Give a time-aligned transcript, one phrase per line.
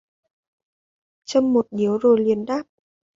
[1.25, 2.63] Châm một điếu rồi liền đáp